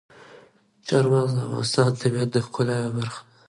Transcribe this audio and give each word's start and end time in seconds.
چار 0.87 1.05
مغز 1.11 1.31
د 1.35 1.39
افغانستان 1.45 1.87
د 1.93 1.99
طبیعت 2.01 2.29
د 2.31 2.37
ښکلا 2.45 2.75
یوه 2.79 2.93
برخه 2.99 3.21
ده. 3.25 3.29